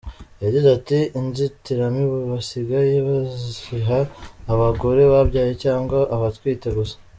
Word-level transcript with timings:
Yagize 0.43 0.67
ati 0.77 0.97
“Inzitiramubu 1.19 2.17
basigaye 2.31 2.95
baziha 3.07 3.99
abagore 4.53 5.01
babyaye 5.13 5.51
cyangwa 5.63 5.97
abatwite 6.17 6.67
gusa. 6.77 6.95